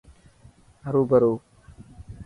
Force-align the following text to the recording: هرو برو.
هرو 0.83 1.01
برو. 1.09 1.33